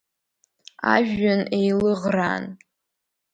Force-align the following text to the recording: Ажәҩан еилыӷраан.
Ажәҩан 0.93 1.41
еилыӷраан. 1.57 2.43